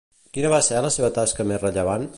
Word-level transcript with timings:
Quina 0.37 0.49
va 0.53 0.61
ser 0.69 0.81
la 0.87 0.91
seva 0.97 1.13
tasca 1.19 1.47
més 1.53 1.67
rellevant? 1.67 2.09